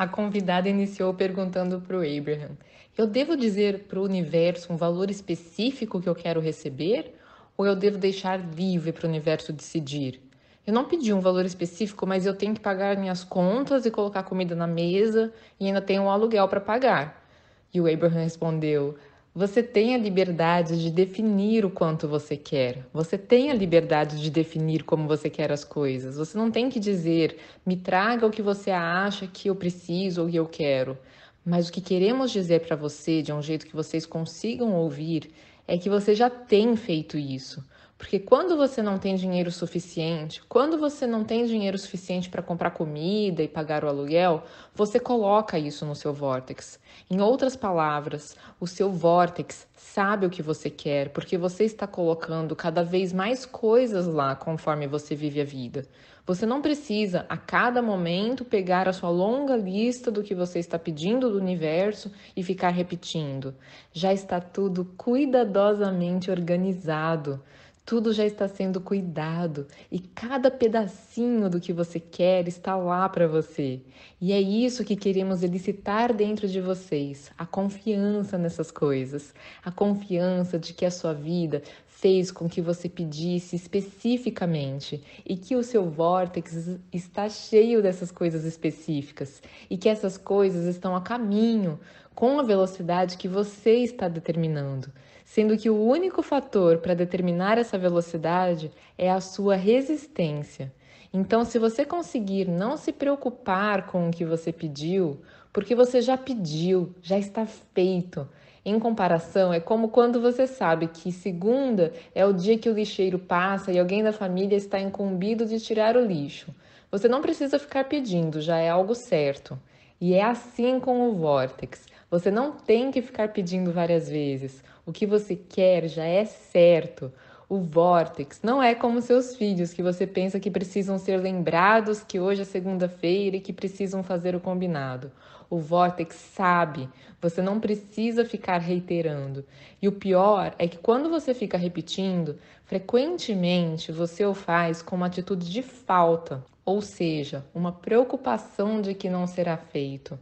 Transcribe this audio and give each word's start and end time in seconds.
A 0.00 0.08
convidada 0.08 0.66
iniciou 0.66 1.12
perguntando 1.12 1.78
para 1.78 1.94
o 1.94 2.00
Abraham: 2.00 2.56
Eu 2.96 3.06
devo 3.06 3.36
dizer 3.36 3.80
para 3.80 4.00
o 4.00 4.02
universo 4.02 4.72
um 4.72 4.76
valor 4.78 5.10
específico 5.10 6.00
que 6.00 6.08
eu 6.08 6.14
quero 6.14 6.40
receber? 6.40 7.14
Ou 7.54 7.66
eu 7.66 7.76
devo 7.76 7.98
deixar 7.98 8.40
livre 8.54 8.92
para 8.92 9.04
o 9.04 9.10
universo 9.10 9.52
decidir? 9.52 10.18
Eu 10.66 10.72
não 10.72 10.86
pedi 10.86 11.12
um 11.12 11.20
valor 11.20 11.44
específico, 11.44 12.06
mas 12.06 12.24
eu 12.24 12.34
tenho 12.34 12.54
que 12.54 12.60
pagar 12.62 12.96
minhas 12.96 13.22
contas 13.22 13.84
e 13.84 13.90
colocar 13.90 14.22
comida 14.22 14.54
na 14.54 14.66
mesa 14.66 15.34
e 15.60 15.66
ainda 15.66 15.82
tenho 15.82 16.04
um 16.04 16.10
aluguel 16.10 16.48
para 16.48 16.62
pagar. 16.62 17.22
E 17.70 17.78
o 17.78 17.86
Abraham 17.86 18.22
respondeu: 18.22 18.96
você 19.34 19.62
tem 19.62 19.94
a 19.94 19.98
liberdade 19.98 20.82
de 20.82 20.90
definir 20.90 21.64
o 21.64 21.70
quanto 21.70 22.08
você 22.08 22.36
quer. 22.36 22.84
Você 22.92 23.16
tem 23.16 23.50
a 23.50 23.54
liberdade 23.54 24.20
de 24.20 24.28
definir 24.28 24.82
como 24.82 25.06
você 25.06 25.30
quer 25.30 25.52
as 25.52 25.64
coisas. 25.64 26.16
Você 26.16 26.36
não 26.36 26.50
tem 26.50 26.68
que 26.68 26.80
dizer, 26.80 27.36
me 27.64 27.76
traga 27.76 28.26
o 28.26 28.30
que 28.30 28.42
você 28.42 28.72
acha 28.72 29.28
que 29.28 29.48
eu 29.48 29.54
preciso 29.54 30.22
ou 30.22 30.28
que 30.28 30.36
eu 30.36 30.46
quero. 30.46 30.98
Mas 31.44 31.68
o 31.68 31.72
que 31.72 31.80
queremos 31.80 32.32
dizer 32.32 32.66
para 32.66 32.74
você, 32.74 33.22
de 33.22 33.32
um 33.32 33.40
jeito 33.40 33.66
que 33.66 33.74
vocês 33.76 34.04
consigam 34.04 34.74
ouvir, 34.74 35.30
é 35.66 35.78
que 35.78 35.88
você 35.88 36.14
já 36.14 36.28
tem 36.28 36.74
feito 36.74 37.16
isso. 37.16 37.64
Porque 38.00 38.18
quando 38.18 38.56
você 38.56 38.80
não 38.82 38.98
tem 38.98 39.14
dinheiro 39.14 39.52
suficiente, 39.52 40.42
quando 40.48 40.78
você 40.78 41.06
não 41.06 41.22
tem 41.22 41.44
dinheiro 41.44 41.76
suficiente 41.76 42.30
para 42.30 42.42
comprar 42.42 42.70
comida 42.70 43.42
e 43.42 43.46
pagar 43.46 43.84
o 43.84 43.88
aluguel, 43.88 44.42
você 44.74 44.98
coloca 44.98 45.58
isso 45.58 45.84
no 45.84 45.94
seu 45.94 46.10
vórtex. 46.10 46.80
Em 47.10 47.20
outras 47.20 47.56
palavras, 47.56 48.34
o 48.58 48.66
seu 48.66 48.90
vórtex 48.90 49.68
sabe 49.76 50.24
o 50.24 50.30
que 50.30 50.42
você 50.42 50.70
quer, 50.70 51.10
porque 51.10 51.36
você 51.36 51.64
está 51.64 51.86
colocando 51.86 52.56
cada 52.56 52.82
vez 52.82 53.12
mais 53.12 53.44
coisas 53.44 54.06
lá 54.06 54.34
conforme 54.34 54.86
você 54.86 55.14
vive 55.14 55.42
a 55.42 55.44
vida. 55.44 55.86
Você 56.24 56.46
não 56.46 56.62
precisa 56.62 57.26
a 57.28 57.36
cada 57.36 57.82
momento 57.82 58.46
pegar 58.46 58.88
a 58.88 58.94
sua 58.94 59.10
longa 59.10 59.56
lista 59.56 60.10
do 60.10 60.22
que 60.22 60.34
você 60.34 60.58
está 60.58 60.78
pedindo 60.78 61.28
do 61.28 61.36
universo 61.36 62.10
e 62.34 62.42
ficar 62.42 62.70
repetindo. 62.70 63.54
Já 63.92 64.10
está 64.10 64.40
tudo 64.40 64.86
cuidadosamente 64.96 66.30
organizado. 66.30 67.42
Tudo 67.90 68.12
já 68.12 68.24
está 68.24 68.46
sendo 68.46 68.80
cuidado 68.80 69.66
e 69.90 69.98
cada 69.98 70.48
pedacinho 70.48 71.50
do 71.50 71.58
que 71.58 71.72
você 71.72 71.98
quer 71.98 72.46
está 72.46 72.76
lá 72.76 73.08
para 73.08 73.26
você. 73.26 73.82
E 74.20 74.32
é 74.32 74.40
isso 74.40 74.84
que 74.84 74.94
queremos 74.94 75.42
elicitar 75.42 76.14
dentro 76.14 76.46
de 76.46 76.60
vocês: 76.60 77.32
a 77.36 77.44
confiança 77.44 78.38
nessas 78.38 78.70
coisas, 78.70 79.34
a 79.64 79.72
confiança 79.72 80.56
de 80.56 80.72
que 80.72 80.84
a 80.84 80.90
sua 80.92 81.12
vida 81.12 81.64
fez 82.00 82.30
com 82.30 82.48
que 82.48 82.60
você 82.60 82.88
pedisse 82.88 83.54
especificamente 83.54 85.02
e 85.24 85.36
que 85.36 85.54
o 85.54 85.62
seu 85.62 85.88
vórtex 85.88 86.78
está 86.92 87.28
cheio 87.28 87.82
dessas 87.82 88.10
coisas 88.10 88.44
específicas 88.44 89.42
e 89.68 89.76
que 89.76 89.88
essas 89.88 90.16
coisas 90.16 90.64
estão 90.64 90.96
a 90.96 91.00
caminho 91.00 91.78
com 92.14 92.40
a 92.40 92.42
velocidade 92.42 93.16
que 93.16 93.28
você 93.28 93.76
está 93.76 94.08
determinando 94.08 94.90
sendo 95.30 95.56
que 95.56 95.70
o 95.70 95.80
único 95.80 96.24
fator 96.24 96.78
para 96.78 96.92
determinar 96.92 97.56
essa 97.56 97.78
velocidade 97.78 98.68
é 98.98 99.08
a 99.08 99.20
sua 99.20 99.54
resistência. 99.54 100.74
Então, 101.14 101.44
se 101.44 101.56
você 101.56 101.84
conseguir 101.84 102.48
não 102.48 102.76
se 102.76 102.92
preocupar 102.92 103.86
com 103.86 104.08
o 104.08 104.10
que 104.10 104.24
você 104.24 104.52
pediu, 104.52 105.20
porque 105.52 105.72
você 105.72 106.00
já 106.00 106.16
pediu, 106.16 106.92
já 107.00 107.16
está 107.16 107.46
feito. 107.46 108.28
Em 108.64 108.78
comparação, 108.78 109.52
é 109.52 109.58
como 109.58 109.88
quando 109.88 110.20
você 110.20 110.46
sabe 110.46 110.86
que 110.86 111.10
segunda 111.10 111.92
é 112.14 112.26
o 112.26 112.32
dia 112.32 112.58
que 112.58 112.68
o 112.68 112.74
lixeiro 112.74 113.18
passa 113.18 113.72
e 113.72 113.78
alguém 113.78 114.02
da 114.02 114.12
família 114.12 114.56
está 114.56 114.78
incumbido 114.78 115.46
de 115.46 115.58
tirar 115.58 115.96
o 115.96 116.04
lixo. 116.04 116.54
Você 116.90 117.08
não 117.08 117.22
precisa 117.22 117.58
ficar 117.58 117.84
pedindo, 117.84 118.40
já 118.40 118.58
é 118.58 118.68
algo 118.68 118.94
certo. 118.94 119.58
E 120.00 120.14
é 120.14 120.22
assim 120.22 120.78
com 120.78 121.08
o 121.08 121.14
Vortex. 121.14 121.86
Você 122.10 122.30
não 122.30 122.52
tem 122.52 122.90
que 122.90 123.00
ficar 123.00 123.28
pedindo 123.28 123.72
várias 123.72 124.08
vezes. 124.08 124.62
O 124.84 124.92
que 124.92 125.06
você 125.06 125.36
quer 125.36 125.88
já 125.88 126.04
é 126.04 126.24
certo. 126.24 127.12
O 127.50 127.58
Vortex 127.58 128.40
não 128.44 128.62
é 128.62 128.76
como 128.76 129.02
seus 129.02 129.34
filhos, 129.34 129.72
que 129.72 129.82
você 129.82 130.06
pensa 130.06 130.38
que 130.38 130.48
precisam 130.48 130.96
ser 130.98 131.16
lembrados 131.16 132.00
que 132.00 132.20
hoje 132.20 132.42
é 132.42 132.44
segunda-feira 132.44 133.36
e 133.38 133.40
que 133.40 133.52
precisam 133.52 134.04
fazer 134.04 134.36
o 134.36 134.40
combinado. 134.40 135.10
O 135.50 135.58
Vortex 135.58 136.14
sabe, 136.14 136.88
você 137.20 137.42
não 137.42 137.58
precisa 137.58 138.24
ficar 138.24 138.58
reiterando. 138.58 139.44
E 139.82 139.88
o 139.88 139.92
pior 139.92 140.54
é 140.60 140.68
que 140.68 140.78
quando 140.78 141.10
você 141.10 141.34
fica 141.34 141.58
repetindo, 141.58 142.38
frequentemente 142.66 143.90
você 143.90 144.24
o 144.24 144.32
faz 144.32 144.80
com 144.80 144.94
uma 144.94 145.06
atitude 145.06 145.50
de 145.50 145.60
falta, 145.60 146.44
ou 146.64 146.80
seja, 146.80 147.44
uma 147.52 147.72
preocupação 147.72 148.80
de 148.80 148.94
que 148.94 149.10
não 149.10 149.26
será 149.26 149.56
feito. 149.56 150.16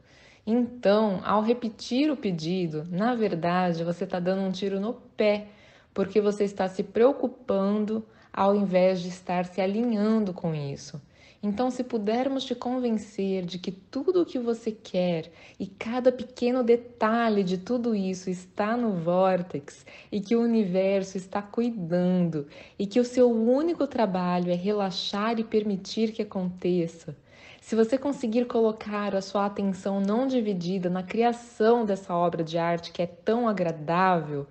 Então, 0.47 1.21
ao 1.23 1.43
repetir 1.43 2.11
o 2.11 2.17
pedido, 2.17 2.87
na 2.91 3.15
verdade 3.15 3.85
você 3.85 4.05
está 4.05 4.19
dando 4.19 4.41
um 4.41 4.51
tiro 4.51 4.81
no 4.81 4.95
pé, 4.95 5.49
porque 5.99 6.21
você 6.21 6.45
está 6.45 6.69
se 6.69 6.85
preocupando 6.85 8.07
ao 8.33 8.55
invés 8.55 9.01
de 9.01 9.09
estar 9.09 9.45
se 9.47 9.61
alinhando 9.61 10.33
com 10.33 10.55
isso. 10.55 11.03
Então, 11.43 11.73
se 11.73 11.83
pudermos 11.83 12.45
te 12.45 12.55
convencer 12.55 13.45
de 13.45 13.59
que 13.59 13.73
tudo 13.73 14.23
o 14.23 14.25
que 14.25 14.39
você 14.39 14.71
quer 14.71 15.29
e 15.59 15.67
cada 15.67 16.13
pequeno 16.13 16.63
detalhe 16.63 17.43
de 17.43 17.59
tudo 17.59 17.97
isso 17.97 18.31
está 18.31 18.77
no 18.77 18.93
vórtex 18.93 19.85
e 20.13 20.21
que 20.21 20.37
o 20.37 20.41
universo 20.41 21.17
está 21.17 21.43
cuidando 21.43 22.47
e 22.79 22.87
que 22.87 23.01
o 23.01 23.05
seu 23.05 23.29
único 23.29 23.85
trabalho 23.85 24.53
é 24.53 24.55
relaxar 24.55 25.41
e 25.41 25.43
permitir 25.43 26.13
que 26.13 26.23
aconteça, 26.23 27.17
se 27.61 27.75
você 27.75 27.99
conseguir 27.99 28.45
colocar 28.45 29.17
a 29.17 29.21
sua 29.21 29.47
atenção 29.47 30.01
não 30.01 30.29
dividida 30.29 30.89
na 30.89 31.03
criação 31.03 31.85
dessa 31.85 32.15
obra 32.15 32.45
de 32.45 32.57
arte 32.57 32.93
que 32.93 33.03
é 33.03 33.07
tão 33.07 33.49
agradável, 33.49 34.47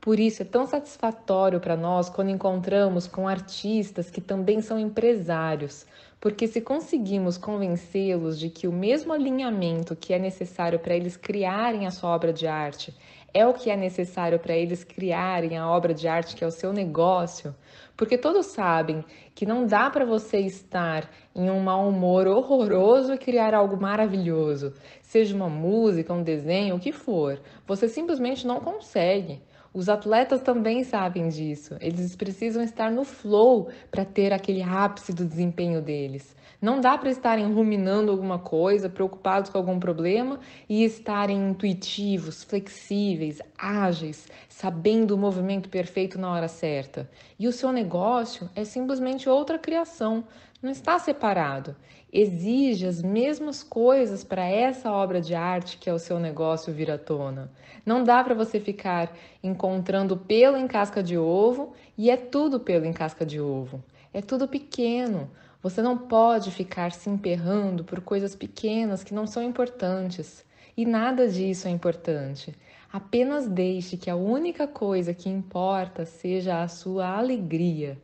por 0.00 0.18
isso 0.18 0.40
é 0.40 0.46
tão 0.46 0.66
satisfatório 0.66 1.60
para 1.60 1.76
nós 1.76 2.08
quando 2.08 2.30
encontramos 2.30 3.06
com 3.06 3.28
artistas 3.28 4.08
que 4.08 4.20
também 4.20 4.62
são 4.62 4.78
empresários, 4.78 5.86
porque 6.18 6.46
se 6.46 6.62
conseguimos 6.62 7.36
convencê-los 7.36 8.38
de 8.38 8.48
que 8.48 8.66
o 8.66 8.72
mesmo 8.72 9.12
alinhamento 9.12 9.94
que 9.94 10.14
é 10.14 10.18
necessário 10.18 10.78
para 10.78 10.96
eles 10.96 11.18
criarem 11.18 11.86
a 11.86 11.90
sua 11.90 12.10
obra 12.14 12.32
de 12.32 12.46
arte 12.46 12.94
é 13.32 13.46
o 13.46 13.52
que 13.52 13.70
é 13.70 13.76
necessário 13.76 14.38
para 14.38 14.56
eles 14.56 14.82
criarem 14.82 15.56
a 15.56 15.68
obra 15.68 15.92
de 15.92 16.08
arte 16.08 16.34
que 16.34 16.42
é 16.42 16.46
o 16.46 16.50
seu 16.50 16.72
negócio, 16.72 17.54
porque 17.96 18.16
todos 18.16 18.46
sabem 18.46 19.04
que 19.34 19.44
não 19.44 19.66
dá 19.66 19.90
para 19.90 20.06
você 20.06 20.38
estar 20.38 21.10
em 21.34 21.50
um 21.50 21.60
mau 21.60 21.86
humor 21.86 22.26
horroroso 22.26 23.12
e 23.12 23.18
criar 23.18 23.54
algo 23.54 23.80
maravilhoso, 23.80 24.72
seja 25.02 25.36
uma 25.36 25.48
música, 25.48 26.12
um 26.12 26.22
desenho, 26.22 26.76
o 26.76 26.80
que 26.80 26.90
for. 26.90 27.38
Você 27.66 27.86
simplesmente 27.86 28.46
não 28.46 28.60
consegue. 28.60 29.42
Os 29.72 29.88
atletas 29.88 30.40
também 30.42 30.82
sabem 30.82 31.28
disso. 31.28 31.76
Eles 31.80 32.16
precisam 32.16 32.62
estar 32.62 32.90
no 32.90 33.04
flow 33.04 33.68
para 33.88 34.04
ter 34.04 34.32
aquele 34.32 34.62
ápice 34.62 35.12
do 35.12 35.24
desempenho 35.24 35.80
deles. 35.80 36.34
Não 36.60 36.80
dá 36.80 36.98
para 36.98 37.08
estarem 37.08 37.50
ruminando 37.52 38.10
alguma 38.10 38.38
coisa, 38.38 38.90
preocupados 38.90 39.48
com 39.48 39.56
algum 39.56 39.78
problema 39.78 40.40
e 40.68 40.84
estarem 40.84 41.50
intuitivos, 41.50 42.42
flexíveis, 42.42 43.40
ágeis, 43.56 44.28
sabendo 44.48 45.14
o 45.14 45.18
movimento 45.18 45.70
perfeito 45.70 46.18
na 46.18 46.30
hora 46.30 46.48
certa. 46.48 47.08
E 47.38 47.48
o 47.48 47.52
seu 47.52 47.72
negócio 47.72 48.50
é 48.54 48.64
simplesmente 48.64 49.26
outra 49.26 49.58
criação, 49.58 50.24
não 50.62 50.70
está 50.70 50.98
separado. 50.98 51.74
Exige 52.12 52.86
as 52.86 53.02
mesmas 53.02 53.62
coisas 53.62 54.22
para 54.22 54.44
essa 54.44 54.90
obra 54.90 55.20
de 55.20 55.34
arte 55.34 55.78
que 55.78 55.88
é 55.88 55.94
o 55.94 55.98
seu 55.98 56.18
negócio 56.18 56.72
vir 56.72 56.90
à 56.90 56.98
tona. 56.98 57.50
Não 57.84 58.04
dá 58.04 58.22
para 58.22 58.34
você 58.34 58.60
ficar 58.60 59.16
encontrando 59.42 60.16
pelo 60.16 60.56
em 60.56 60.66
casca 60.66 61.02
de 61.02 61.16
ovo 61.16 61.72
e 61.96 62.10
é 62.10 62.16
tudo 62.16 62.60
pelo 62.60 62.84
em 62.84 62.92
casca 62.92 63.24
de 63.24 63.40
ovo. 63.40 63.82
É 64.12 64.20
tudo 64.20 64.48
pequeno. 64.48 65.30
Você 65.62 65.80
não 65.80 65.96
pode 65.96 66.50
ficar 66.50 66.92
se 66.92 67.08
emperrando 67.08 67.84
por 67.84 68.00
coisas 68.00 68.34
pequenas 68.34 69.04
que 69.04 69.14
não 69.14 69.26
são 69.26 69.42
importantes. 69.42 70.44
E 70.76 70.84
nada 70.84 71.28
disso 71.28 71.68
é 71.68 71.70
importante. 71.70 72.54
Apenas 72.92 73.46
deixe 73.46 73.96
que 73.96 74.10
a 74.10 74.16
única 74.16 74.66
coisa 74.66 75.14
que 75.14 75.28
importa 75.28 76.04
seja 76.04 76.62
a 76.62 76.68
sua 76.68 77.06
alegria. 77.06 77.96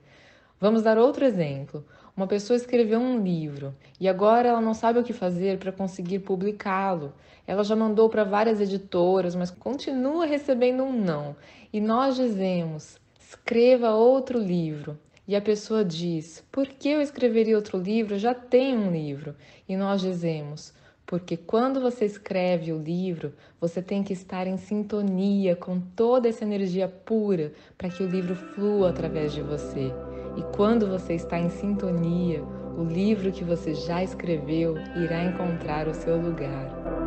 Vamos 0.61 0.83
dar 0.83 0.97
outro 0.97 1.25
exemplo. 1.25 1.85
Uma 2.17 2.27
pessoa 2.27 2.57
escreveu 2.57 2.99
um 2.99 3.23
livro 3.23 3.75
e 4.01 4.09
agora 4.09 4.49
ela 4.49 4.61
não 4.61 4.73
sabe 4.73 4.99
o 4.99 5.03
que 5.03 5.13
fazer 5.13 5.59
para 5.59 5.71
conseguir 5.71 6.21
publicá-lo. 6.21 7.13
Ela 7.47 7.63
já 7.63 7.77
mandou 7.77 8.09
para 8.09 8.25
várias 8.25 8.59
editoras, 8.59 9.35
mas 9.35 9.51
continua 9.51 10.25
recebendo 10.25 10.83
um 10.83 10.93
não. 10.93 11.37
E 11.71 11.79
nós 11.79 12.17
dizemos: 12.17 12.99
escreva 13.21 13.91
outro 13.91 14.39
livro. 14.39 14.99
E 15.29 15.37
a 15.37 15.43
pessoa 15.43 15.85
diz: 15.85 16.43
Por 16.51 16.67
que 16.67 16.89
eu 16.89 17.03
escreveria 17.03 17.55
outro 17.55 17.77
livro? 17.77 18.15
Eu 18.15 18.19
já 18.19 18.33
tenho 18.33 18.81
um 18.81 18.91
livro. 18.91 19.37
E 19.69 19.77
nós 19.77 20.01
dizemos: 20.01 20.73
Porque 21.05 21.37
quando 21.37 21.83
você 21.83 22.07
escreve 22.07 22.73
o 22.73 22.83
livro, 22.83 23.35
você 23.61 23.83
tem 23.83 24.03
que 24.03 24.15
estar 24.15 24.47
em 24.47 24.57
sintonia 24.57 25.55
com 25.55 25.79
toda 25.79 26.31
essa 26.31 26.45
energia 26.45 26.89
pura 26.89 27.53
para 27.77 27.91
que 27.91 28.03
o 28.03 28.09
livro 28.09 28.35
flua 28.35 28.89
através 28.89 29.35
de 29.35 29.43
você. 29.43 29.93
E 30.37 30.43
quando 30.55 30.87
você 30.87 31.15
está 31.15 31.39
em 31.39 31.49
sintonia, 31.49 32.43
o 32.77 32.85
livro 32.85 33.33
que 33.33 33.43
você 33.43 33.75
já 33.75 34.03
escreveu 34.03 34.77
irá 34.95 35.25
encontrar 35.25 35.89
o 35.89 35.95
seu 35.95 36.21
lugar. 36.21 37.06